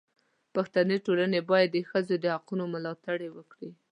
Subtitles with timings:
[0.53, 3.69] پښتني ټولنه باید د ښځو د حقونو ملاتړ وکړي.